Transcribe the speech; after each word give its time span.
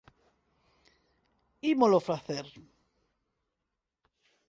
Ímolo 1.71 1.99
facer 2.09 2.45